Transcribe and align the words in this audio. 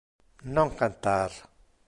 Non 0.55 0.69
cantar. 0.79 1.31